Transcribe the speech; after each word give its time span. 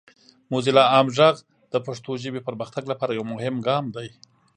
موزیلا 0.51 0.83
عام 0.93 1.07
غږ 1.17 1.35
د 1.73 1.75
پښتو 1.85 2.11
ژبې 2.23 2.41
پرمختګ 2.47 2.83
لپاره 2.91 3.11
یو 3.17 3.23
مهم 3.33 3.55
ګام 3.67 3.85
دی. 3.95 4.09